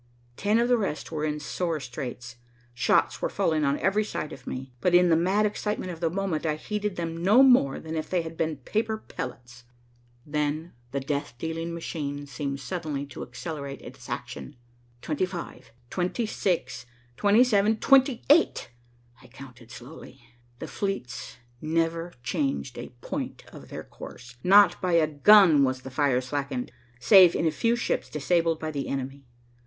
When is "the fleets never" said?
20.57-22.13